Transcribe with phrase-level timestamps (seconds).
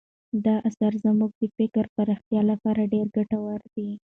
[0.45, 3.89] دا اثر زموږ د فکري پراختیا لپاره ډېر ګټور دی.